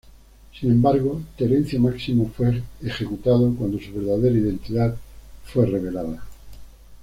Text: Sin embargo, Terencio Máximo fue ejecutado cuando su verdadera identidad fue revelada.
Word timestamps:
Sin 0.59 0.71
embargo, 0.71 1.21
Terencio 1.37 1.79
Máximo 1.79 2.27
fue 2.35 2.63
ejecutado 2.81 3.53
cuando 3.55 3.77
su 3.77 3.93
verdadera 3.93 4.35
identidad 4.35 4.97
fue 5.45 5.67
revelada. 5.67 6.23